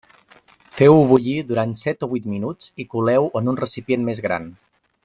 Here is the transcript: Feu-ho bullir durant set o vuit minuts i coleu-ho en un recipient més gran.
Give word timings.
Feu-ho 0.79 1.03
bullir 1.11 1.35
durant 1.51 1.77
set 1.83 2.07
o 2.07 2.11
vuit 2.15 2.27
minuts 2.37 2.73
i 2.85 2.89
coleu-ho 2.95 3.31
en 3.43 3.55
un 3.55 3.65
recipient 3.65 4.11
més 4.11 4.27
gran. 4.29 4.53